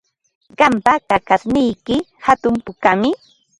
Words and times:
Qampa 0.59 0.93
kakashniyki 1.09 1.95
hatun 2.25 2.55
pukami. 2.65 3.09